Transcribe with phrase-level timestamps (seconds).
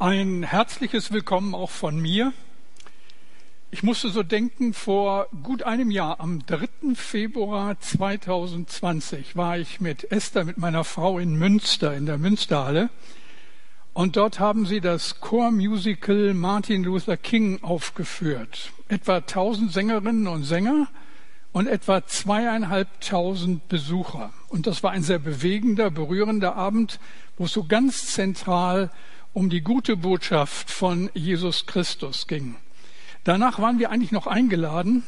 [0.00, 2.32] Ein herzliches Willkommen auch von mir.
[3.70, 6.94] Ich musste so denken, vor gut einem Jahr, am 3.
[6.94, 12.88] Februar 2020, war ich mit Esther, mit meiner Frau in Münster, in der Münsterhalle.
[13.92, 18.72] Und dort haben sie das Chormusical Martin Luther King aufgeführt.
[18.88, 20.88] Etwa tausend Sängerinnen und Sänger
[21.52, 24.32] und etwa zweieinhalbtausend Besucher.
[24.48, 27.00] Und das war ein sehr bewegender, berührender Abend,
[27.36, 28.90] wo es so ganz zentral
[29.32, 32.56] um die gute Botschaft von Jesus Christus ging.
[33.24, 35.04] Danach waren wir eigentlich noch eingeladen,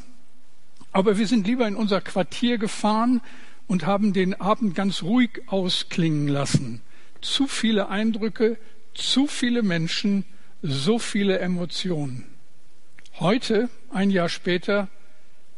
[0.92, 3.20] aber wir sind lieber in unser Quartier gefahren
[3.66, 6.82] und haben den Abend ganz ruhig ausklingen lassen.
[7.20, 8.58] Zu viele Eindrücke,
[8.94, 10.24] zu viele Menschen,
[10.60, 12.26] so viele Emotionen.
[13.18, 14.88] Heute, ein Jahr später,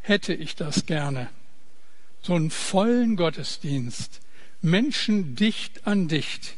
[0.00, 1.28] hätte ich das gerne.
[2.22, 4.20] So einen vollen Gottesdienst,
[4.62, 6.56] Menschen dicht an dicht,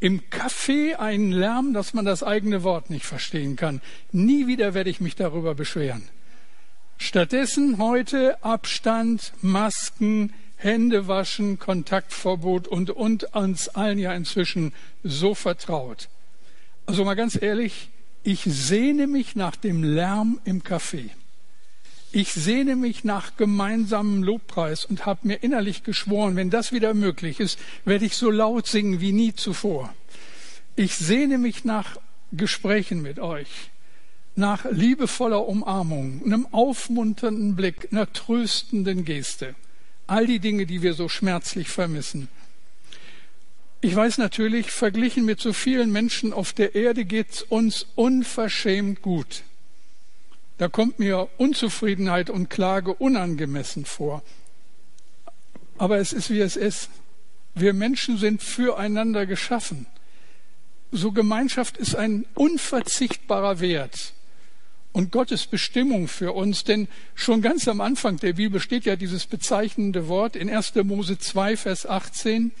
[0.00, 3.80] im Café einen Lärm, dass man das eigene Wort nicht verstehen kann.
[4.12, 6.02] Nie wieder werde ich mich darüber beschweren.
[6.98, 16.08] Stattdessen heute Abstand, Masken, Hände waschen, Kontaktverbot und, und uns allen ja inzwischen so vertraut.
[16.86, 17.90] Also mal ganz ehrlich,
[18.22, 21.10] ich sehne mich nach dem Lärm im Café.
[22.12, 27.40] Ich sehne mich nach gemeinsamem Lobpreis und habe mir innerlich geschworen, wenn das wieder möglich
[27.40, 29.94] ist, werde ich so laut singen wie nie zuvor.
[30.76, 31.96] Ich sehne mich nach
[32.32, 33.70] Gesprächen mit euch,
[34.34, 39.54] nach liebevoller Umarmung, einem aufmunternden Blick, einer tröstenden Geste.
[40.06, 42.28] All die Dinge, die wir so schmerzlich vermissen.
[43.80, 49.42] Ich weiß natürlich, verglichen mit so vielen Menschen auf der Erde geht's uns unverschämt gut.
[50.58, 54.22] Da kommt mir Unzufriedenheit und Klage unangemessen vor.
[55.78, 56.88] Aber es ist, wie es ist.
[57.54, 59.86] Wir Menschen sind füreinander geschaffen.
[60.92, 64.14] So Gemeinschaft ist ein unverzichtbarer Wert
[64.92, 69.26] und Gottes Bestimmung für uns, denn schon ganz am Anfang der Bibel steht ja dieses
[69.26, 70.74] bezeichnende Wort in 1.
[70.84, 72.52] Mose 2, Vers 18.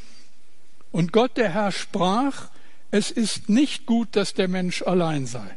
[0.92, 2.50] Und Gott, der Herr, sprach,
[2.90, 5.56] es ist nicht gut, dass der Mensch allein sei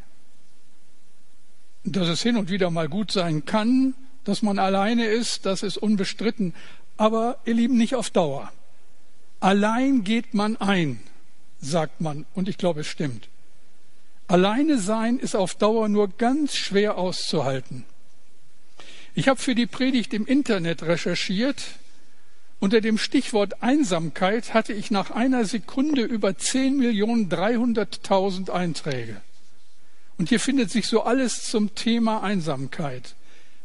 [1.84, 5.78] dass es hin und wieder mal gut sein kann, dass man alleine ist, das ist
[5.78, 6.53] unbestritten.
[6.97, 8.51] Aber ihr Lieben, nicht auf Dauer.
[9.40, 11.00] Allein geht man ein,
[11.62, 13.29] sagt man, und ich glaube, es stimmt.
[14.28, 17.85] Alleine sein ist auf Dauer nur ganz schwer auszuhalten.
[19.16, 21.63] Ich habe für die Predigt im Internet recherchiert.
[22.59, 29.22] Unter dem Stichwort Einsamkeit hatte ich nach einer Sekunde über 10.300.000 Einträge.
[30.19, 33.16] Und hier findet sich so alles zum Thema Einsamkeit.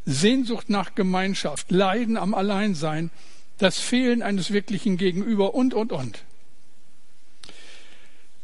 [0.06, 3.10] Sehnsucht nach Gemeinschaft, Leiden am Alleinsein,
[3.58, 6.22] das Fehlen eines wirklichen Gegenüber und, und, und.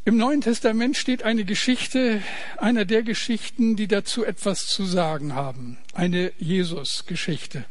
[0.05, 2.21] Im Neuen Testament steht eine Geschichte,
[2.57, 5.79] einer der Geschichten, die dazu etwas zu sagen haben.
[5.93, 7.65] Eine Jesus-Geschichte.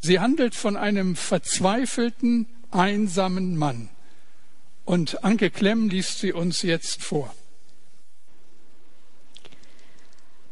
[0.00, 3.88] Sie handelt von einem verzweifelten, einsamen Mann.
[4.84, 7.34] Und Anke Klemm liest sie uns jetzt vor.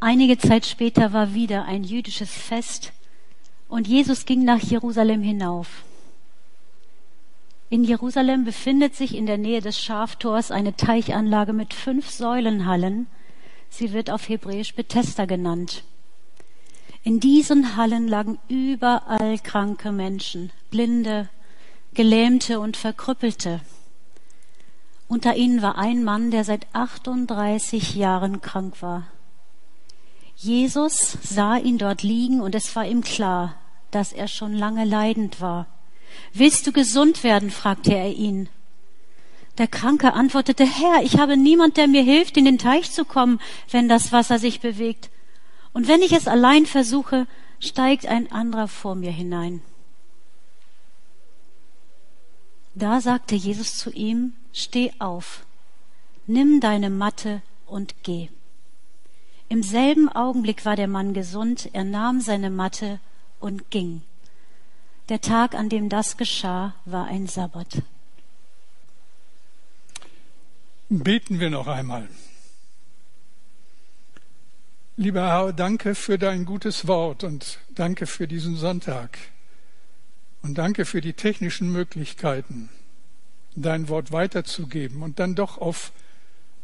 [0.00, 2.92] Einige Zeit später war wieder ein jüdisches Fest
[3.69, 5.82] und Jesus ging nach Jerusalem hinauf.
[7.69, 13.09] In Jerusalem befindet sich in der Nähe des Schaftors eine Teichanlage mit fünf Säulenhallen.
[13.70, 15.82] Sie wird auf Hebräisch Bethesda genannt.
[17.03, 21.28] In diesen Hallen lagen überall kranke Menschen, Blinde,
[21.94, 23.60] Gelähmte und Verkrüppelte.
[25.09, 29.09] Unter ihnen war ein Mann, der seit 38 Jahren krank war.
[30.41, 33.56] Jesus sah ihn dort liegen und es war ihm klar,
[33.91, 35.66] dass er schon lange leidend war.
[36.32, 37.50] Willst du gesund werden?
[37.50, 38.48] fragte er ihn.
[39.59, 43.41] Der Kranke antwortete, Herr, ich habe niemand, der mir hilft, in den Teich zu kommen,
[43.72, 45.10] wenn das Wasser sich bewegt.
[45.72, 47.27] Und wenn ich es allein versuche,
[47.59, 49.60] steigt ein anderer vor mir hinein.
[52.77, 55.44] Da sagte Jesus zu ihm, Steh auf,
[56.28, 58.28] nimm deine Matte und geh.
[59.50, 63.00] Im selben Augenblick war der Mann gesund, er nahm seine Matte
[63.41, 64.03] und ging.
[65.09, 67.83] Der Tag, an dem das geschah, war ein Sabbat.
[70.91, 72.09] Beten wir noch einmal.
[74.97, 79.16] Lieber Herr, danke für dein gutes Wort und danke für diesen Sonntag.
[80.42, 82.68] Und danke für die technischen Möglichkeiten,
[83.54, 85.92] dein Wort weiterzugeben und dann doch auf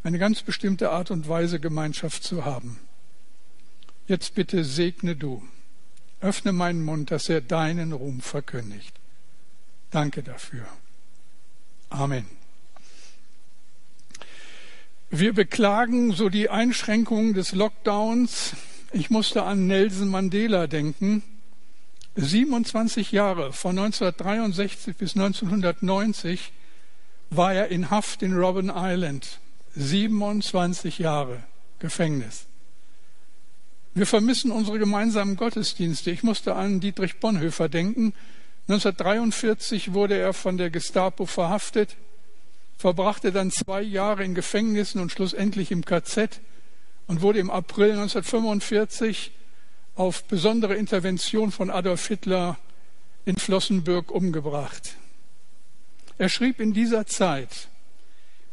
[0.04, 2.78] eine ganz bestimmte Art und Weise Gemeinschaft zu haben.
[4.06, 5.42] Jetzt bitte segne du,
[6.20, 8.94] öffne meinen Mund, dass er deinen Ruhm verkündigt.
[9.90, 10.66] Danke dafür.
[11.88, 12.26] Amen.
[15.10, 18.56] Wir beklagen so die Einschränkungen des Lockdowns.
[18.92, 21.22] Ich musste an Nelson Mandela denken.
[22.16, 26.52] 27 Jahre von 1963 bis 1990
[27.30, 29.40] war er in Haft in Robben Island.
[29.76, 31.42] 27 Jahre
[31.78, 32.46] Gefängnis.
[33.94, 36.10] Wir vermissen unsere gemeinsamen Gottesdienste.
[36.10, 38.12] Ich musste an Dietrich Bonhoeffer denken.
[38.68, 41.96] 1943 wurde er von der Gestapo verhaftet
[42.76, 46.40] verbrachte dann zwei Jahre in Gefängnissen und schlussendlich im KZ
[47.06, 49.32] und wurde im April 1945
[49.94, 52.58] auf besondere Intervention von Adolf Hitler
[53.24, 54.96] in Flossenbürg umgebracht.
[56.18, 57.68] Er schrieb in dieser Zeit,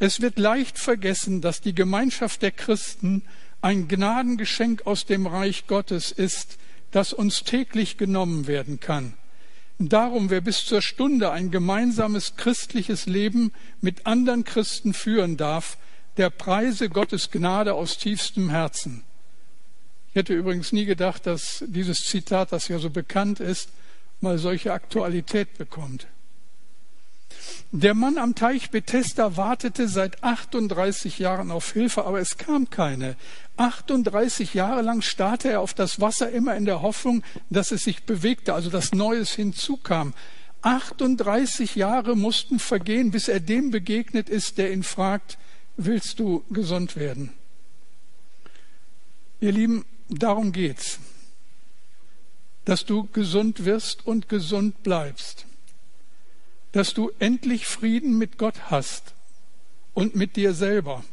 [0.01, 3.21] es wird leicht vergessen, dass die Gemeinschaft der Christen
[3.61, 6.57] ein Gnadengeschenk aus dem Reich Gottes ist,
[6.89, 9.13] das uns täglich genommen werden kann.
[9.77, 15.77] Darum, wer bis zur Stunde ein gemeinsames christliches Leben mit anderen Christen führen darf,
[16.17, 19.03] der preise Gottes Gnade aus tiefstem Herzen.
[20.09, 23.69] Ich hätte übrigens nie gedacht, dass dieses Zitat, das ja so bekannt ist,
[24.19, 26.07] mal solche Aktualität bekommt.
[27.71, 33.15] Der Mann am Teich Bethesda wartete seit 38 Jahren auf Hilfe, aber es kam keine.
[33.55, 38.03] 38 Jahre lang starrte er auf das Wasser immer in der Hoffnung, dass es sich
[38.03, 40.13] bewegte, also dass Neues hinzukam.
[40.63, 45.37] 38 Jahre mussten vergehen, bis er dem begegnet ist, der ihn fragt,
[45.77, 47.31] willst du gesund werden?
[49.39, 50.99] Ihr Lieben, darum geht's,
[52.65, 55.47] dass du gesund wirst und gesund bleibst
[56.71, 59.13] dass du endlich Frieden mit Gott hast
[59.93, 61.03] und mit dir selber,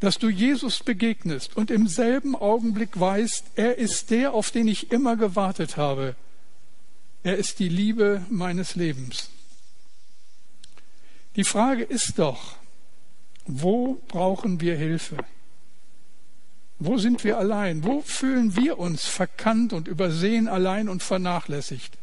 [0.00, 4.90] dass du Jesus begegnest und im selben Augenblick weißt, er ist der, auf den ich
[4.90, 6.16] immer gewartet habe.
[7.22, 9.30] Er ist die Liebe meines Lebens.
[11.36, 12.56] Die Frage ist doch,
[13.46, 15.18] wo brauchen wir Hilfe?
[16.80, 17.84] Wo sind wir allein?
[17.84, 21.96] Wo fühlen wir uns verkannt und übersehen allein und vernachlässigt?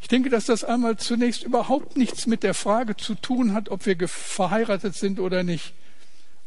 [0.00, 3.86] Ich denke, dass das einmal zunächst überhaupt nichts mit der Frage zu tun hat, ob
[3.86, 5.74] wir verheiratet sind oder nicht.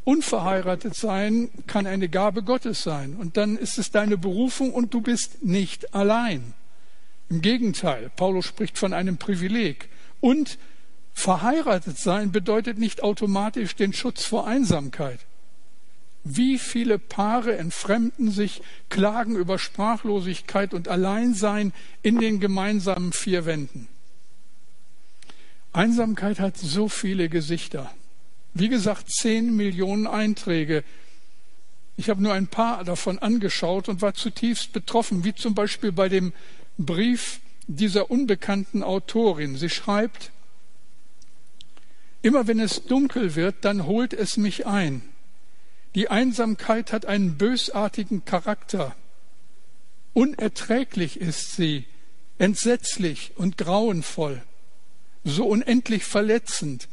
[0.04, 3.16] Unverheiratet sein kann eine Gabe Gottes sein.
[3.16, 6.54] Und dann ist es deine Berufung und du bist nicht allein.
[7.30, 9.90] Im Gegenteil, Paulus spricht von einem Privileg.
[10.22, 10.58] Und
[11.14, 15.20] verheiratet sein bedeutet nicht automatisch den Schutz vor Einsamkeit.
[16.24, 21.74] Wie viele Paare entfremden sich, klagen über Sprachlosigkeit und Alleinsein
[22.04, 23.88] in den gemeinsamen vier Wänden.
[25.74, 27.92] Einsamkeit hat so viele Gesichter.
[28.54, 30.84] Wie gesagt, zehn Millionen Einträge.
[31.98, 36.10] Ich habe nur ein paar davon angeschaut und war zutiefst betroffen, wie zum Beispiel bei
[36.10, 36.34] dem
[36.78, 39.56] Brief dieser unbekannten Autorin.
[39.56, 40.32] Sie schreibt,
[42.22, 45.02] immer wenn es dunkel wird, dann holt es mich ein.
[45.96, 48.96] Die Einsamkeit hat einen bösartigen Charakter.
[50.14, 51.86] Unerträglich ist sie,
[52.38, 54.42] entsetzlich und grauenvoll,
[55.24, 56.88] so unendlich verletzend.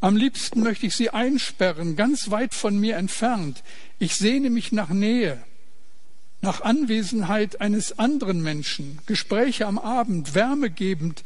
[0.00, 3.62] Am liebsten möchte ich sie einsperren, ganz weit von mir entfernt.
[3.98, 5.42] Ich sehne mich nach Nähe,
[6.42, 11.24] nach Anwesenheit eines anderen Menschen, Gespräche am Abend, wärmegebend,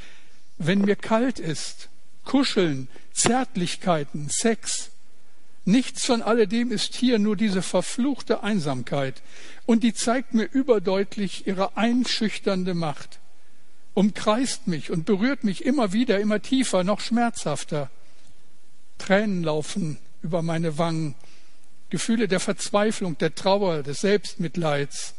[0.59, 1.89] wenn mir kalt ist,
[2.25, 4.91] Kuscheln, Zärtlichkeiten, Sex.
[5.69, 9.21] Nichts von alledem ist hier, nur diese verfluchte Einsamkeit.
[9.67, 13.19] Und die zeigt mir überdeutlich ihre einschüchternde Macht.
[13.93, 17.91] Umkreist mich und berührt mich immer wieder, immer tiefer, noch schmerzhafter.
[18.97, 21.15] Tränen laufen über meine Wangen.
[21.91, 25.13] Gefühle der Verzweiflung, der Trauer, des Selbstmitleids.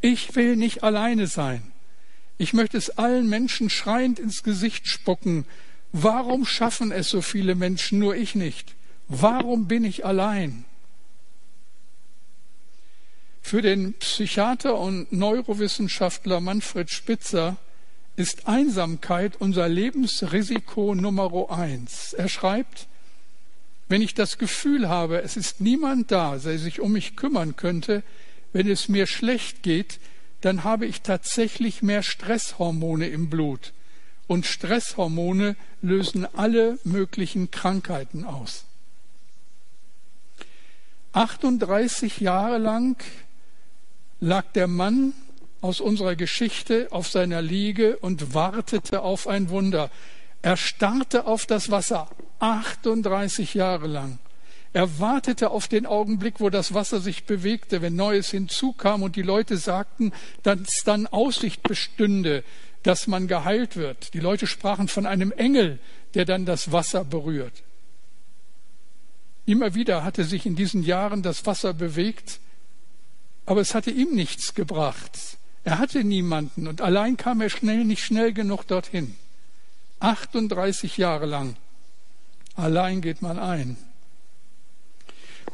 [0.00, 1.62] Ich will nicht alleine sein.
[2.36, 5.46] Ich möchte es allen Menschen schreiend ins Gesicht spucken.
[5.92, 8.74] Warum schaffen es so viele Menschen, nur ich nicht?
[9.08, 10.64] Warum bin ich allein?
[13.42, 17.56] Für den Psychiater und Neurowissenschaftler Manfred Spitzer
[18.16, 22.12] ist Einsamkeit unser Lebensrisiko Nummer eins.
[22.12, 22.86] Er schreibt,
[23.88, 28.02] wenn ich das Gefühl habe, es ist niemand da, der sich um mich kümmern könnte,
[28.52, 29.98] wenn es mir schlecht geht,
[30.40, 33.72] dann habe ich tatsächlich mehr Stresshormone im Blut.
[34.26, 38.64] Und Stresshormone lösen alle möglichen Krankheiten aus.
[41.12, 42.96] 38 Jahre lang
[44.20, 45.12] lag der Mann
[45.60, 49.90] aus unserer Geschichte auf seiner Liege und wartete auf ein Wunder.
[50.40, 52.08] Er starrte auf das Wasser
[52.40, 54.18] 38 Jahre lang.
[54.72, 59.22] Er wartete auf den Augenblick, wo das Wasser sich bewegte, wenn Neues hinzukam und die
[59.22, 62.42] Leute sagten, dass dann Aussicht bestünde,
[62.82, 64.14] dass man geheilt wird.
[64.14, 65.78] Die Leute sprachen von einem Engel,
[66.14, 67.62] der dann das Wasser berührt.
[69.44, 72.40] Immer wieder hatte sich in diesen Jahren das Wasser bewegt,
[73.44, 75.18] aber es hatte ihm nichts gebracht.
[75.64, 79.14] Er hatte niemanden und allein kam er schnell nicht schnell genug dorthin.
[80.00, 81.56] 38 Jahre lang.
[82.54, 83.76] Allein geht man ein.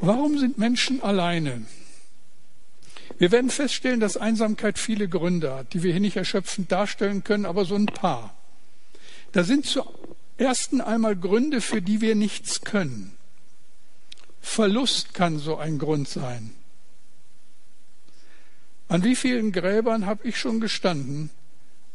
[0.01, 1.63] Warum sind Menschen alleine?
[3.19, 7.47] Wir werden feststellen, dass Einsamkeit viele Gründe hat, die wir hier nicht erschöpfend darstellen können,
[7.47, 8.35] aber so ein paar.
[9.33, 13.18] Da sind zuerst einmal Gründe, für die wir nichts können.
[14.49, 16.53] Verlust kann so ein Grund sein.
[18.89, 21.31] An wie vielen Gräbern habe ich schon gestanden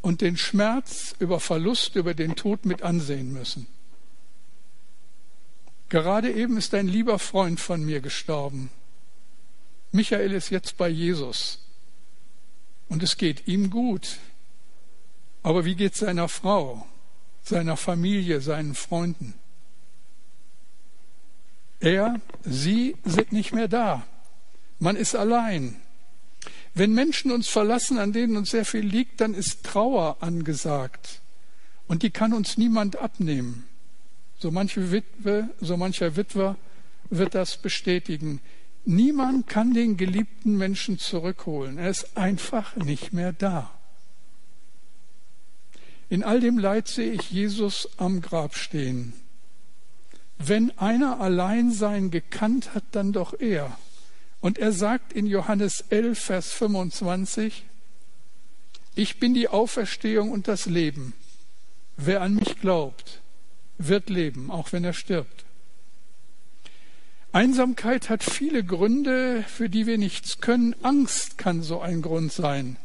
[0.01, 3.67] und den Schmerz über Verlust, über den Tod mit ansehen müssen?
[5.89, 8.69] Gerade eben ist ein lieber Freund von mir gestorben.
[9.91, 11.60] Michael ist jetzt bei Jesus
[12.88, 14.19] und es geht ihm gut.
[15.41, 16.88] Aber wie geht es seiner Frau,
[17.43, 19.33] seiner Familie, seinen Freunden?
[21.83, 24.03] Er, sie sind nicht mehr da.
[24.79, 25.75] Man ist allein.
[26.73, 31.19] Wenn Menschen uns verlassen, an denen uns sehr viel liegt, dann ist Trauer angesagt.
[31.87, 33.65] Und die kann uns niemand abnehmen.
[34.39, 36.55] So manche Witwe, so mancher Witwer
[37.09, 38.39] wird das bestätigen.
[38.85, 41.77] Niemand kann den geliebten Menschen zurückholen.
[41.77, 43.69] Er ist einfach nicht mehr da.
[46.07, 49.13] In all dem Leid sehe ich Jesus am Grab stehen.
[50.45, 53.77] Wenn einer Alleinsein gekannt hat, dann doch er.
[54.41, 57.63] Und er sagt in Johannes 11, Vers 25,
[58.95, 61.13] ich bin die Auferstehung und das Leben.
[61.95, 63.21] Wer an mich glaubt,
[63.77, 65.45] wird leben, auch wenn er stirbt.
[67.31, 70.75] Einsamkeit hat viele Gründe, für die wir nichts können.
[70.83, 72.75] Angst kann so ein Grund sein.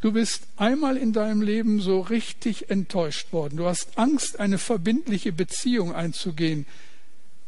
[0.00, 3.56] Du bist einmal in deinem Leben so richtig enttäuscht worden.
[3.56, 6.66] Du hast Angst, eine verbindliche Beziehung einzugehen.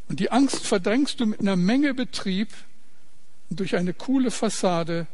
[0.09, 2.49] Und die Angst verdrängst du mit einer Menge Betrieb,
[3.51, 5.07] durch eine coole Fassade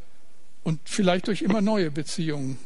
[0.64, 2.58] und vielleicht durch immer neue Beziehungen.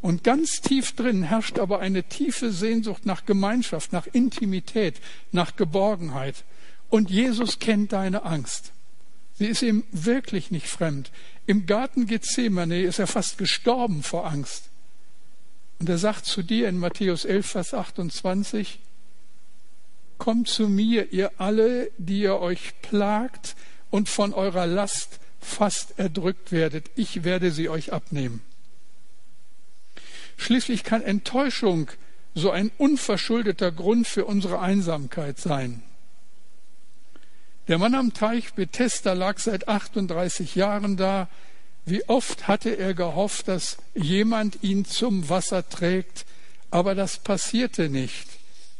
[0.00, 6.44] Und ganz tief drin herrscht aber eine tiefe Sehnsucht nach Gemeinschaft, nach Intimität, nach Geborgenheit.
[6.88, 8.72] Und Jesus kennt deine Angst.
[9.40, 11.10] Sie ist ihm wirklich nicht fremd.
[11.46, 14.64] Im Garten Gethsemane ist er fast gestorben vor Angst.
[15.78, 18.80] Und er sagt zu dir in Matthäus 11, Vers 28,
[20.18, 23.56] Kommt zu mir, ihr alle, die ihr euch plagt
[23.88, 26.90] und von eurer Last fast erdrückt werdet.
[26.94, 28.42] Ich werde sie euch abnehmen.
[30.36, 31.90] Schließlich kann Enttäuschung
[32.34, 35.82] so ein unverschuldeter Grund für unsere Einsamkeit sein.
[37.70, 41.28] Der Mann am Teich Bethesda lag seit 38 Jahren da.
[41.86, 46.26] Wie oft hatte er gehofft, dass jemand ihn zum Wasser trägt,
[46.72, 48.26] aber das passierte nicht.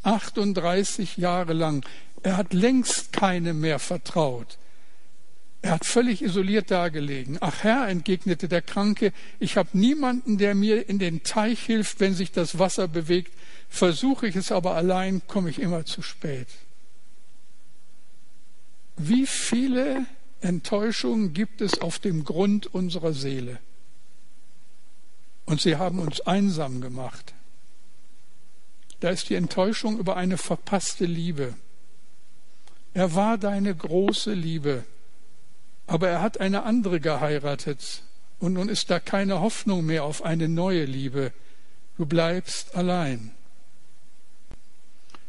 [0.03, 1.87] 38 Jahre lang.
[2.25, 4.59] Er hat längst keinem mehr vertraut.
[5.63, 7.39] Er hat völlig isoliert dagelegen.
[7.41, 12.15] Ach Herr, entgegnete der Kranke, ich habe niemanden, der mir in den Teich hilft, wenn
[12.15, 13.33] sich das Wasser bewegt.
[13.69, 16.49] Versuche ich es aber allein, komme ich immer zu spät.
[19.03, 20.05] Wie viele
[20.43, 23.59] Enttäuschungen gibt es auf dem Grund unserer Seele?
[25.47, 27.33] Und sie haben uns einsam gemacht.
[29.01, 31.55] Da ist die Enttäuschung über eine verpasste Liebe.
[32.93, 34.85] Er war deine große Liebe.
[35.87, 38.03] Aber er hat eine andere geheiratet
[38.39, 41.33] und nun ist da keine Hoffnung mehr auf eine neue Liebe.
[41.97, 43.33] Du bleibst allein.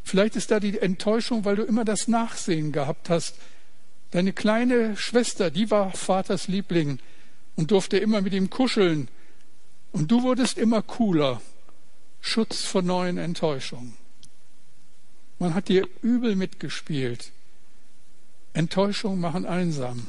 [0.03, 3.35] Vielleicht ist da die Enttäuschung, weil du immer das Nachsehen gehabt hast.
[4.11, 6.99] Deine kleine Schwester, die war Vaters Liebling
[7.55, 9.07] und durfte immer mit ihm kuscheln.
[9.91, 11.41] Und du wurdest immer cooler.
[12.19, 13.95] Schutz vor neuen Enttäuschungen.
[15.39, 17.31] Man hat dir übel mitgespielt.
[18.53, 20.05] Enttäuschungen machen einsam.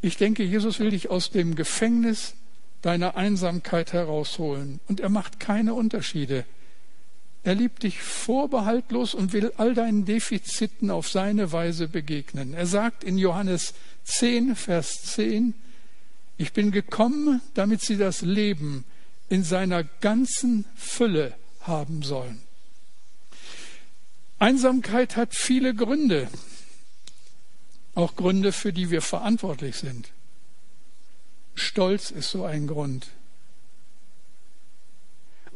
[0.00, 2.34] Ich denke, Jesus will dich aus dem Gefängnis
[2.82, 4.80] deiner Einsamkeit herausholen.
[4.88, 6.44] Und er macht keine Unterschiede.
[7.44, 12.54] Er liebt dich vorbehaltlos und will all deinen Defiziten auf seine Weise begegnen.
[12.54, 15.54] Er sagt in Johannes 10, Vers 10,
[16.36, 18.84] ich bin gekommen, damit sie das Leben
[19.28, 22.40] in seiner ganzen Fülle haben sollen.
[24.38, 26.28] Einsamkeit hat viele Gründe
[27.94, 30.10] auch Gründe, für die wir verantwortlich sind.
[31.54, 33.08] Stolz ist so ein Grund.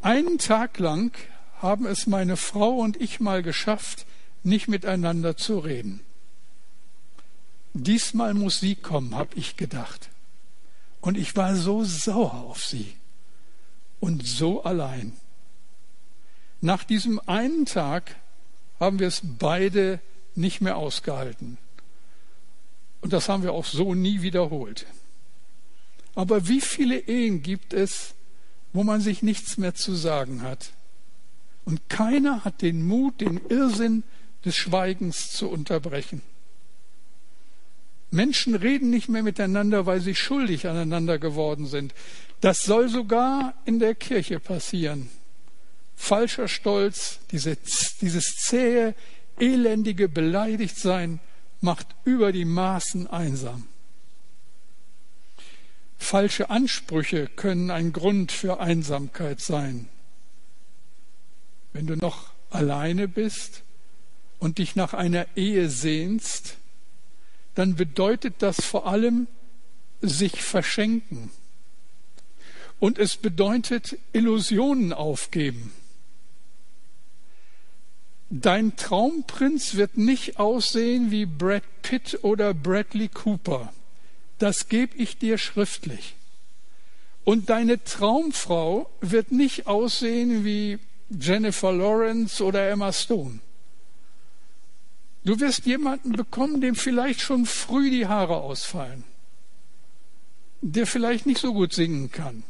[0.03, 1.17] Einen Tag lang
[1.61, 4.07] haben es meine Frau und ich mal geschafft,
[4.43, 6.01] nicht miteinander zu reden.
[7.75, 10.09] Diesmal muss sie kommen, habe ich gedacht.
[11.01, 12.95] Und ich war so sauer auf sie
[14.01, 15.13] und so allein.
[16.61, 18.17] Nach diesem einen Tag
[18.81, 20.01] haben wir es beide
[20.35, 21.59] nicht mehr ausgehalten.
[23.01, 24.87] Und das haben wir auch so nie wiederholt.
[26.15, 28.15] Aber wie viele Ehen gibt es,
[28.73, 30.73] wo man sich nichts mehr zu sagen hat?
[31.67, 34.05] Und keiner hat den Mut, den Irrsinn
[34.45, 36.23] des Schweigens zu unterbrechen.
[38.13, 41.93] Menschen reden nicht mehr miteinander, weil sie schuldig aneinander geworden sind.
[42.41, 45.11] Das soll sogar in der Kirche passieren.
[45.97, 47.59] Falscher Stolz, diese,
[48.01, 48.95] dieses zähe,
[49.39, 51.19] elendige Beleidigtsein
[51.61, 53.67] macht über die Maßen einsam.
[55.99, 59.89] Falsche Ansprüche können ein Grund für Einsamkeit sein.
[61.77, 63.63] Wenn du noch alleine bist
[64.39, 66.57] und dich nach einer Ehe sehnst,
[67.55, 69.27] dann bedeutet das vor allem
[70.01, 71.31] sich verschenken.
[72.81, 75.71] Und es bedeutet Illusionen aufgeben.
[78.31, 83.71] Dein Traumprinz wird nicht aussehen wie Brad Pitt oder Bradley Cooper.
[84.39, 86.15] Das gebe ich dir schriftlich.
[87.25, 90.79] Und deine Traumfrau wird nicht aussehen wie
[91.11, 93.41] Jennifer Lawrence oder Emma Stone.
[95.25, 99.05] Du wirst jemanden bekommen, dem vielleicht schon früh die Haare ausfallen,
[100.61, 102.45] der vielleicht nicht so gut singen kann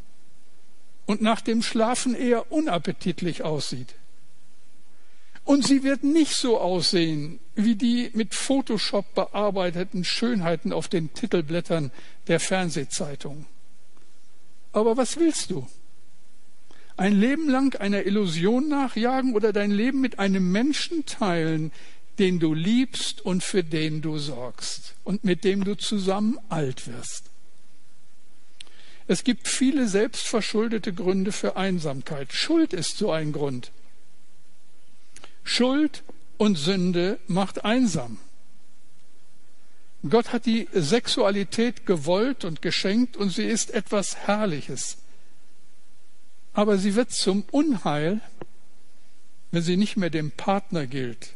[1.07, 3.95] und nach dem Schlafen eher unappetitlich aussieht.
[5.45, 11.93] Und sie wird nicht so aussehen wie die mit Photoshop bearbeiteten Schönheiten auf den Titelblättern
[12.27, 13.47] der Fernsehzeitung.
[14.73, 15.67] Aber was willst du?
[16.97, 21.73] Ein Leben lang einer Illusion nachjagen oder dein Leben mit einem Menschen teilen,
[22.19, 27.25] den du liebst und für den du sorgst und mit dem du zusammen alt wirst.
[29.09, 32.33] Es gibt viele selbstverschuldete Gründe für Einsamkeit.
[32.33, 33.71] Schuld ist so ein Grund.
[35.45, 36.03] Schuld
[36.39, 38.19] und Sünde macht einsam.
[40.09, 44.99] Gott hat die Sexualität gewollt und geschenkt und sie ist etwas Herrliches.
[46.57, 48.23] Aber sie wird zum Unheil,
[49.51, 51.35] wenn sie nicht mehr dem Partner gilt,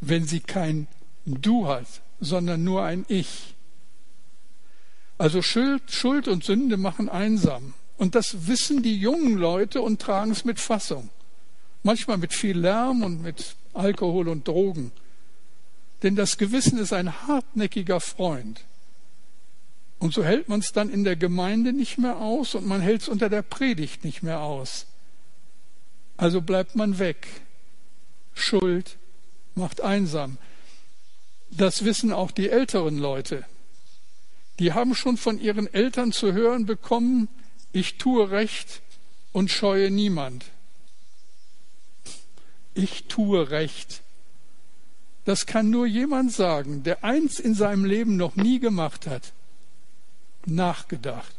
[0.00, 0.88] wenn sie kein
[1.26, 1.86] Du hat,
[2.20, 3.54] sondern nur ein Ich.
[5.18, 7.74] Also Schuld, Schuld und Sünde machen einsam.
[7.98, 11.10] Und das wissen die jungen Leute und tragen es mit Fassung.
[11.82, 14.90] Manchmal mit viel Lärm und mit Alkohol und Drogen.
[16.02, 18.64] Denn das Gewissen ist ein hartnäckiger Freund.
[20.02, 23.02] Und so hält man es dann in der Gemeinde nicht mehr aus und man hält
[23.02, 24.86] es unter der Predigt nicht mehr aus.
[26.16, 27.24] Also bleibt man weg.
[28.34, 28.96] Schuld
[29.54, 30.38] macht einsam.
[31.52, 33.44] Das wissen auch die älteren Leute.
[34.58, 37.28] Die haben schon von ihren Eltern zu hören bekommen,
[37.70, 38.82] ich tue Recht
[39.30, 40.46] und scheue niemand.
[42.74, 44.02] Ich tue Recht.
[45.26, 49.32] Das kann nur jemand sagen, der eins in seinem Leben noch nie gemacht hat.
[50.46, 51.34] Nachgedacht.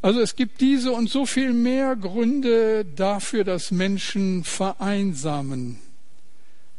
[0.00, 5.78] Also es gibt diese und so viel mehr Gründe dafür, dass Menschen vereinsamen.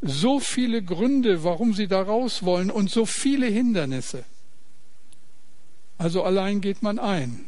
[0.02, 4.24] So viele Gründe, warum sie da raus wollen und so viele Hindernisse.
[5.96, 7.46] Also allein geht man ein.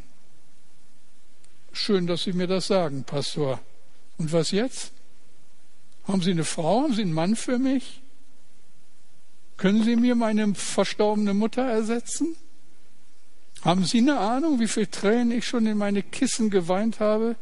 [1.71, 3.59] Schön, dass Sie mir das sagen, Pastor.
[4.17, 4.93] Und was jetzt?
[6.07, 6.81] Haben Sie eine Frau?
[6.81, 8.01] Haben Sie einen Mann für mich?
[9.57, 12.35] Können Sie mir meine verstorbene Mutter ersetzen?
[13.67, 17.35] Haben Sie eine Ahnung, wie viele Tränen ich schon in meine Kissen geweint habe,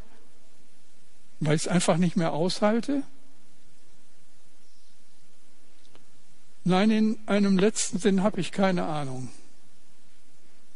[1.40, 3.04] weil ich es einfach nicht mehr aushalte?
[6.64, 9.30] Nein, in einem letzten Sinn habe ich keine Ahnung.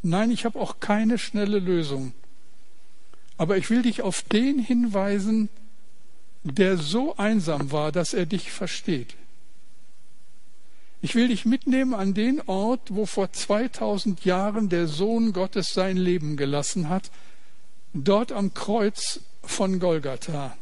[0.04, 2.14] Nein, ich habe auch keine schnelle Lösung.
[3.38, 5.50] Aber ich will dich auf den hinweisen,
[6.44, 9.16] der so einsam war, dass er dich versteht.
[11.02, 15.96] Ich will dich mitnehmen an den Ort, wo vor 2000 Jahren der Sohn Gottes sein
[15.96, 17.10] Leben gelassen hat,
[17.94, 20.58] dort am Kreuz von Golgatha.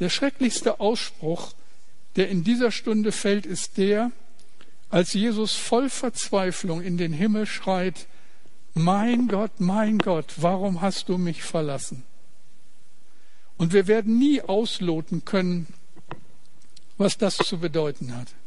[0.00, 1.52] Der schrecklichste Ausspruch,
[2.16, 4.10] der in dieser Stunde fällt, ist der,
[4.90, 8.06] als Jesus voll Verzweiflung in den Himmel schreit,
[8.74, 12.04] Mein Gott, mein Gott, warum hast du mich verlassen?
[13.56, 15.66] Und wir werden nie ausloten können,
[16.96, 18.37] was das zu bedeuten hat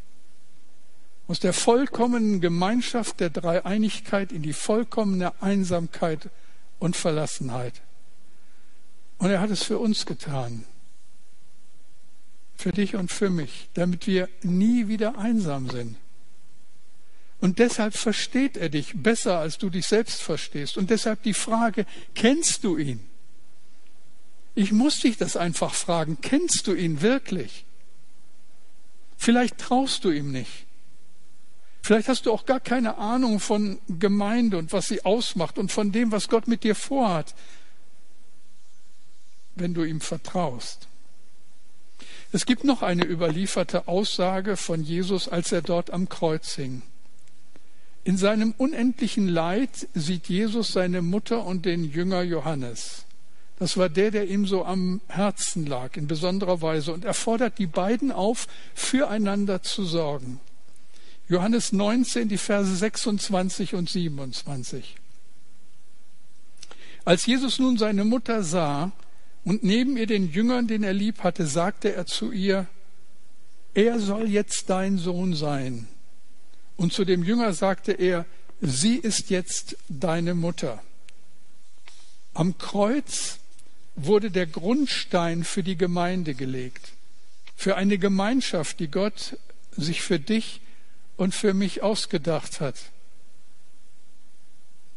[1.31, 6.29] aus der vollkommenen Gemeinschaft der Dreieinigkeit in die vollkommene Einsamkeit
[6.77, 7.81] und Verlassenheit.
[9.17, 10.65] Und er hat es für uns getan.
[12.57, 15.95] Für dich und für mich, damit wir nie wieder einsam sind.
[17.39, 20.75] Und deshalb versteht er dich besser, als du dich selbst verstehst.
[20.75, 22.99] Und deshalb die Frage, kennst du ihn?
[24.53, 26.17] Ich muss dich das einfach fragen.
[26.21, 27.63] Kennst du ihn wirklich?
[29.15, 30.65] Vielleicht traust du ihm nicht.
[31.81, 35.91] Vielleicht hast du auch gar keine Ahnung von Gemeinde und was sie ausmacht und von
[35.91, 37.33] dem, was Gott mit dir vorhat,
[39.55, 40.87] wenn du ihm vertraust.
[42.31, 46.83] Es gibt noch eine überlieferte Aussage von Jesus, als er dort am Kreuz hing.
[48.03, 53.05] In seinem unendlichen Leid sieht Jesus seine Mutter und den Jünger Johannes.
[53.59, 56.93] Das war der, der ihm so am Herzen lag, in besonderer Weise.
[56.93, 60.39] Und er fordert die beiden auf, füreinander zu sorgen.
[61.31, 64.97] Johannes 19, die Verse 26 und 27.
[67.05, 68.91] Als Jesus nun seine Mutter sah
[69.45, 72.67] und neben ihr den Jüngern, den er lieb hatte, sagte er zu ihr,
[73.73, 75.87] er soll jetzt dein Sohn sein.
[76.75, 78.25] Und zu dem Jünger sagte er,
[78.59, 80.83] sie ist jetzt deine Mutter.
[82.33, 83.39] Am Kreuz
[83.95, 86.91] wurde der Grundstein für die Gemeinde gelegt,
[87.55, 89.37] für eine Gemeinschaft, die Gott
[89.77, 90.59] sich für dich
[91.21, 92.73] und für mich ausgedacht hat.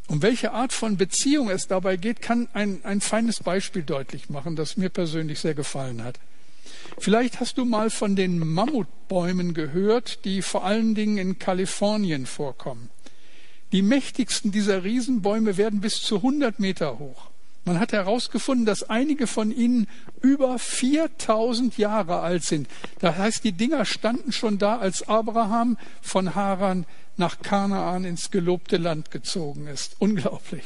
[0.07, 4.57] Um welche Art von Beziehung es dabei geht, kann ein, ein feines Beispiel deutlich machen,
[4.57, 6.19] das mir persönlich sehr gefallen hat.
[6.99, 12.89] Vielleicht hast du mal von den Mammutbäumen gehört, die vor allen Dingen in Kalifornien vorkommen.
[13.73, 17.29] Die mächtigsten dieser Riesenbäume werden bis zu 100 Meter hoch.
[17.65, 19.87] Man hat herausgefunden, dass einige von ihnen
[20.21, 22.69] über 4000 Jahre alt sind.
[22.99, 26.85] Das heißt, die Dinger standen schon da, als Abraham von Haran
[27.17, 29.97] nach Kanaan ins gelobte Land gezogen ist.
[29.99, 30.65] Unglaublich.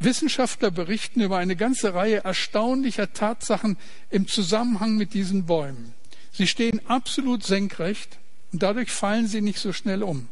[0.00, 3.76] Wissenschaftler berichten über eine ganze Reihe erstaunlicher Tatsachen
[4.10, 5.94] im Zusammenhang mit diesen Bäumen.
[6.32, 8.18] Sie stehen absolut senkrecht
[8.52, 10.28] und dadurch fallen sie nicht so schnell um.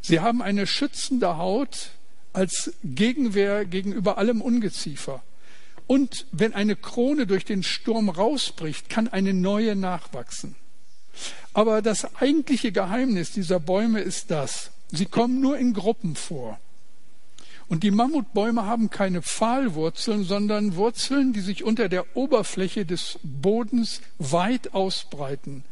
[0.00, 1.90] Sie haben eine schützende Haut,
[2.34, 5.22] als Gegenwehr gegenüber allem Ungeziefer.
[5.86, 10.56] Und wenn eine Krone durch den Sturm rausbricht, kann eine neue nachwachsen.
[11.52, 14.72] Aber das eigentliche Geheimnis dieser Bäume ist das.
[14.90, 16.58] Sie kommen nur in Gruppen vor.
[17.66, 24.00] Und die Mammutbäume haben keine Pfahlwurzeln, sondern Wurzeln, die sich unter der Oberfläche des Bodens
[24.18, 25.64] weit ausbreiten.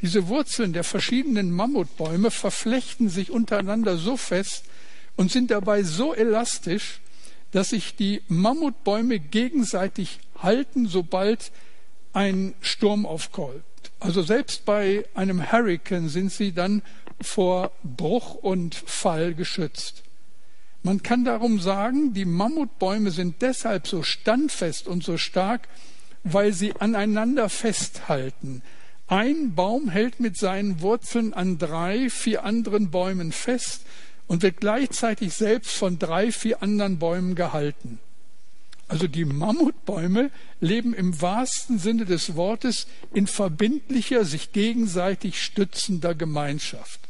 [0.00, 4.64] Diese Wurzeln der verschiedenen Mammutbäume verflechten sich untereinander so fest,
[5.20, 6.98] und sind dabei so elastisch,
[7.50, 11.52] dass sich die Mammutbäume gegenseitig halten, sobald
[12.14, 13.62] ein Sturm aufkommt.
[13.98, 16.80] Also selbst bei einem Hurricane sind sie dann
[17.20, 20.04] vor Bruch und Fall geschützt.
[20.82, 25.68] Man kann darum sagen, die Mammutbäume sind deshalb so standfest und so stark,
[26.24, 28.62] weil sie aneinander festhalten.
[29.06, 33.84] Ein Baum hält mit seinen Wurzeln an drei, vier anderen Bäumen fest
[34.30, 37.98] und wird gleichzeitig selbst von drei, vier anderen Bäumen gehalten.
[38.86, 47.00] Also die Mammutbäume leben im wahrsten Sinne des Wortes in verbindlicher, sich gegenseitig stützender Gemeinschaft.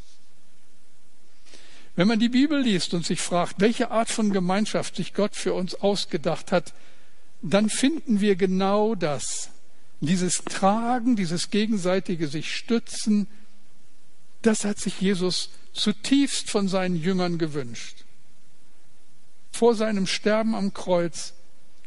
[1.94, 5.52] Wenn man die Bibel liest und sich fragt, welche Art von Gemeinschaft sich Gott für
[5.52, 6.72] uns ausgedacht hat,
[7.42, 9.50] dann finden wir genau das.
[10.00, 13.26] Dieses Tragen, dieses gegenseitige sich stützen,
[14.42, 18.04] das hat sich Jesus zutiefst von seinen Jüngern gewünscht.
[19.52, 21.34] Vor seinem Sterben am Kreuz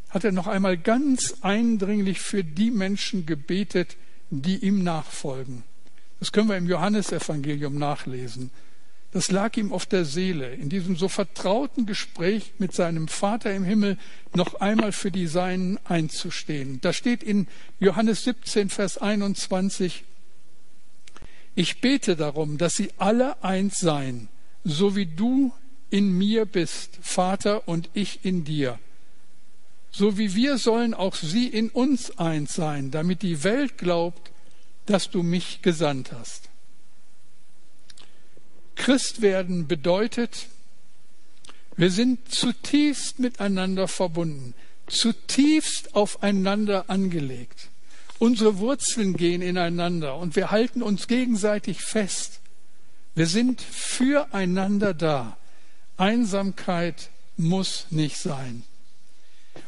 [0.10, 3.98] hat er noch einmal ganz eindringlich für die Menschen gebetet,
[4.30, 5.64] die ihm nachfolgen.
[6.20, 8.52] Das können wir im Johannesevangelium nachlesen.
[9.12, 13.64] Das lag ihm auf der Seele, in diesem so vertrauten Gespräch mit seinem Vater im
[13.64, 13.98] Himmel
[14.34, 16.82] noch einmal für die Seinen einzustehen.
[16.82, 17.48] Da steht in
[17.80, 20.04] Johannes 17, Vers 21,
[21.56, 24.30] ich bete darum, dass sie alle eins seien,
[24.64, 25.54] so wie du
[25.90, 28.80] in mir bist, Vater, und ich in dir.
[29.92, 34.32] So wie wir sollen auch sie in uns eins sein, damit die Welt glaubt,
[34.88, 36.50] dass du mich gesandt hast.
[38.76, 40.48] Christwerden bedeutet,
[41.78, 44.56] wir sind zutiefst miteinander verbunden,
[44.88, 47.70] zutiefst aufeinander angelegt.
[48.24, 52.40] Unsere Wurzeln gehen ineinander und wir halten uns gegenseitig fest.
[53.16, 55.36] Wir sind füreinander da.
[55.98, 58.64] Einsamkeit muss nicht sein.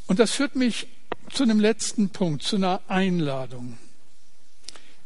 [0.08, 0.88] Und das führt mich
[1.34, 3.78] zu einem letzten Punkt, zu einer Einladung.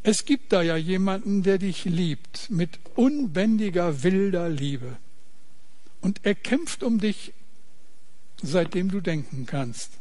[0.03, 4.97] Es gibt da ja jemanden, der dich liebt mit unbändiger, wilder Liebe.
[6.01, 7.33] Und er kämpft um dich,
[8.43, 9.93] seitdem du denken kannst.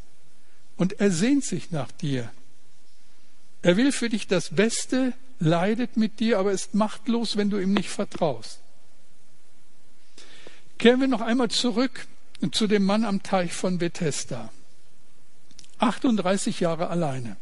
[0.76, 2.30] Und er sehnt sich nach dir.
[3.62, 7.73] Er will für dich das Beste, leidet mit dir, aber ist machtlos, wenn du ihm
[7.73, 8.61] nicht vertraust.
[10.79, 12.07] Kehren wir noch einmal zurück
[12.53, 14.51] zu dem Mann am Teich von Bethesda.
[15.79, 17.37] 38 Jahre alleine,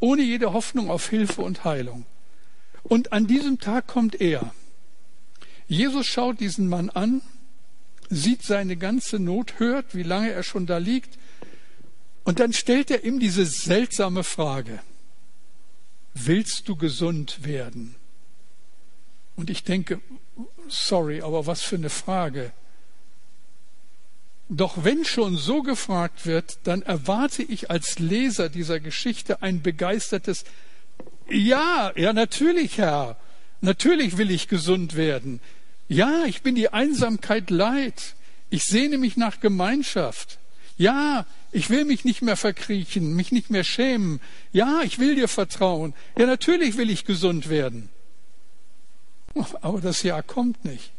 [0.00, 2.04] ohne jede Hoffnung auf Hilfe und Heilung.
[2.82, 4.52] Und an diesem Tag kommt er.
[5.66, 7.22] Jesus schaut diesen Mann an,
[8.10, 11.18] sieht seine ganze Not, hört, wie lange er schon da liegt,
[12.24, 14.80] und dann stellt er ihm diese seltsame Frage.
[16.14, 17.96] Willst du gesund werden?
[19.36, 20.00] Und ich denke,
[20.68, 22.52] sorry, aber was für eine Frage.
[24.48, 30.44] Doch wenn schon so gefragt wird, dann erwarte ich als Leser dieser Geschichte ein begeistertes
[31.28, 33.16] Ja, ja natürlich, Herr,
[33.60, 35.40] natürlich will ich gesund werden.
[35.88, 38.14] Ja, ich bin die Einsamkeit leid.
[38.50, 40.38] Ich sehne mich nach Gemeinschaft.
[40.76, 44.20] Ja, ich will mich nicht mehr verkriechen, mich nicht mehr schämen.
[44.52, 45.94] Ja, ich will dir vertrauen.
[46.18, 47.88] Ja, natürlich will ich gesund werden.
[49.62, 50.90] Aber das Jahr kommt nicht.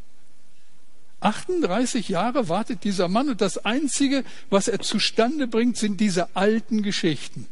[1.19, 6.83] 38 Jahre wartet dieser Mann und das Einzige, was er zustande bringt, sind diese alten
[6.83, 7.47] Geschichten.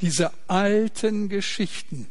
[0.00, 2.06] Diese alten Geschichten.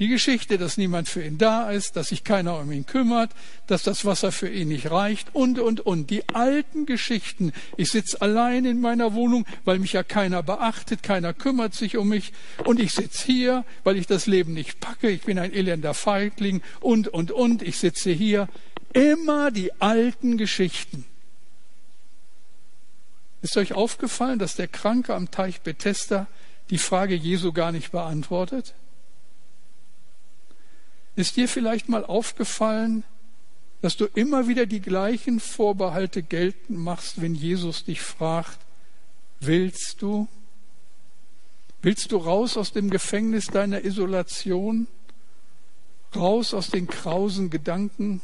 [0.00, 3.30] Die Geschichte, dass niemand für ihn da ist, dass sich keiner um ihn kümmert,
[3.68, 6.10] dass das Wasser für ihn nicht reicht und, und, und.
[6.10, 7.52] Die alten Geschichten.
[7.76, 12.08] Ich sitze allein in meiner Wohnung, weil mich ja keiner beachtet, keiner kümmert sich um
[12.08, 12.32] mich.
[12.64, 15.08] Und ich sitze hier, weil ich das Leben nicht packe.
[15.08, 17.62] Ich bin ein elender Feigling und, und, und.
[17.62, 18.48] Ich sitze hier.
[18.94, 21.04] Immer die alten Geschichten.
[23.42, 26.26] Ist euch aufgefallen, dass der Kranke am Teich Bethesda
[26.70, 28.74] die Frage Jesu gar nicht beantwortet?
[31.16, 33.04] Ist dir vielleicht mal aufgefallen,
[33.82, 38.58] dass du immer wieder die gleichen Vorbehalte geltend machst, wenn Jesus dich fragt,
[39.40, 40.26] willst du?
[41.82, 44.86] Willst du raus aus dem Gefängnis deiner Isolation?
[46.16, 48.22] Raus aus den krausen Gedanken?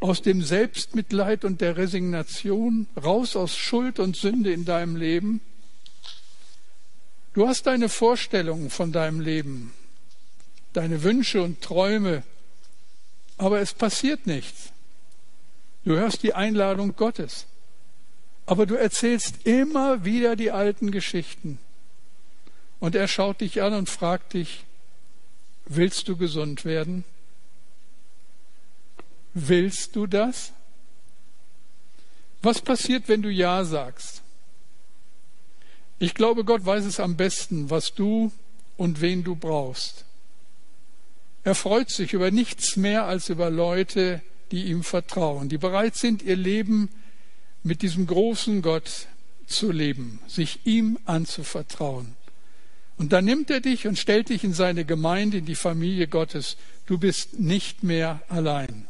[0.00, 2.88] Aus dem Selbstmitleid und der Resignation?
[3.02, 5.40] Raus aus Schuld und Sünde in deinem Leben?
[7.32, 9.72] Du hast deine Vorstellungen von deinem Leben
[10.72, 12.22] deine Wünsche und Träume,
[13.38, 14.72] aber es passiert nichts.
[15.84, 17.46] Du hörst die Einladung Gottes,
[18.46, 21.58] aber du erzählst immer wieder die alten Geschichten.
[22.78, 24.64] Und er schaut dich an und fragt dich,
[25.66, 27.04] willst du gesund werden?
[29.34, 30.52] Willst du das?
[32.42, 34.22] Was passiert, wenn du Ja sagst?
[35.98, 38.32] Ich glaube, Gott weiß es am besten, was du
[38.76, 40.04] und wen du brauchst.
[41.44, 46.22] Er freut sich über nichts mehr als über Leute, die ihm vertrauen, die bereit sind,
[46.22, 46.88] ihr Leben
[47.62, 49.06] mit diesem großen Gott
[49.46, 52.14] zu leben, sich ihm anzuvertrauen.
[52.96, 56.56] Und dann nimmt er dich und stellt dich in seine Gemeinde, in die Familie Gottes.
[56.86, 58.86] Du bist nicht mehr allein.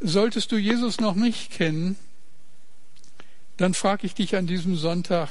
[0.00, 1.96] Solltest du Jesus noch nicht kennen,
[3.56, 5.28] dann frage ich dich an diesem Sonntag,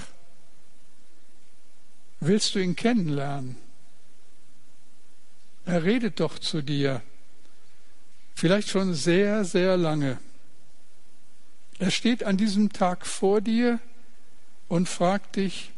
[2.19, 3.55] willst du ihn kennenlernen?
[5.67, 7.01] Er redet doch zu dir.
[8.33, 10.17] Vielleicht schon sehr, sehr lange.
[11.77, 13.81] Er steht an diesem Tag vor dir
[14.69, 15.73] und fragt dich,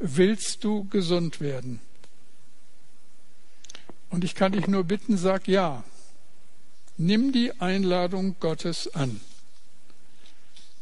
[0.00, 1.80] willst du gesund werden?
[4.08, 5.84] Und ich kann dich nur bitten, sag ja.
[6.96, 9.20] Nimm die Einladung Gottes an.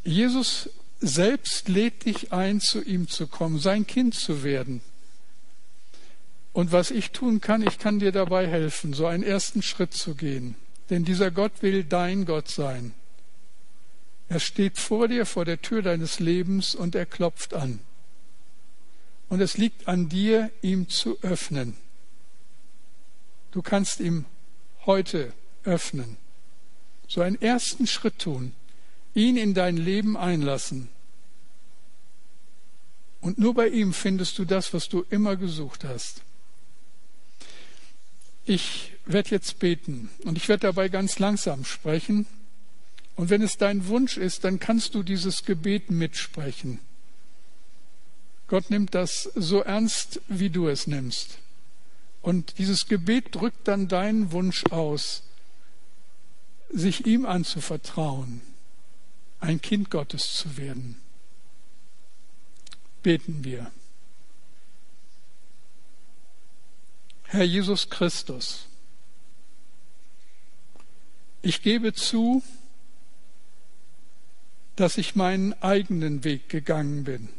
[0.05, 0.69] Jesus
[1.01, 4.81] selbst lädt dich ein, zu ihm zu kommen, sein Kind zu werden.
[6.53, 10.15] Und was ich tun kann, ich kann dir dabei helfen, so einen ersten Schritt zu
[10.15, 10.55] gehen.
[10.89, 12.93] Denn dieser Gott will dein Gott sein.
[14.27, 17.79] Er steht vor dir, vor der Tür deines Lebens und er klopft an.
[19.29, 21.77] Und es liegt an dir, ihm zu öffnen.
[23.51, 24.25] Du kannst ihm
[24.85, 25.33] heute
[25.63, 26.17] öffnen.
[27.07, 28.53] So einen ersten Schritt tun,
[29.13, 30.89] ihn in dein Leben einlassen.
[33.21, 36.23] Und nur bei ihm findest du das, was du immer gesucht hast.
[38.45, 42.25] Ich werde jetzt beten und ich werde dabei ganz langsam sprechen.
[43.15, 46.79] Und wenn es dein Wunsch ist, dann kannst du dieses Gebet mitsprechen.
[48.47, 51.37] Gott nimmt das so ernst, wie du es nimmst.
[52.21, 55.23] Und dieses Gebet drückt dann deinen Wunsch aus,
[56.69, 58.41] sich ihm anzuvertrauen,
[59.39, 60.97] ein Kind Gottes zu werden.
[63.03, 63.71] Beten wir.
[67.31, 68.67] Herr Jesus Christus,
[71.41, 72.43] ich gebe zu,
[74.75, 77.29] dass ich meinen eigenen Weg gegangen bin.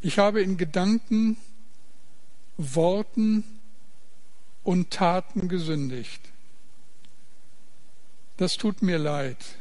[0.00, 1.36] Ich habe in Gedanken,
[2.56, 3.44] Worten
[4.64, 6.22] und Taten gesündigt.
[8.38, 9.58] Das tut mir leid.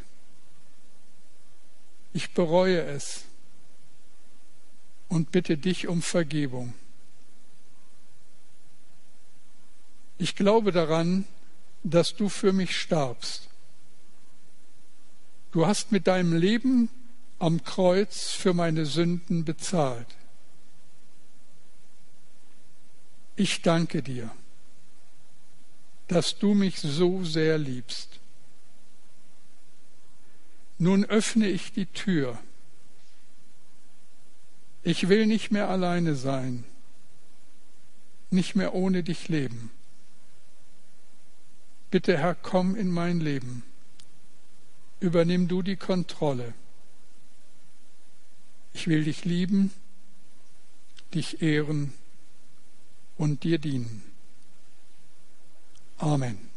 [2.13, 3.25] Ich bereue es
[5.09, 6.73] und bitte dich um Vergebung.
[10.17, 11.25] Ich glaube daran,
[11.83, 13.49] dass du für mich starbst.
[15.51, 16.89] Du hast mit deinem Leben
[17.39, 20.07] am Kreuz für meine Sünden bezahlt.
[23.35, 24.29] Ich danke dir,
[26.07, 28.19] dass du mich so sehr liebst.
[30.77, 32.37] Nun öffne ich die Tür.
[34.83, 36.63] Ich will nicht mehr alleine sein,
[38.29, 39.71] nicht mehr ohne dich leben.
[41.91, 43.63] Bitte Herr, komm in mein Leben.
[45.01, 46.53] Übernimm du die Kontrolle.
[48.73, 49.71] Ich will dich lieben,
[51.13, 51.93] dich ehren
[53.17, 54.03] und dir dienen.
[55.97, 56.50] Amen.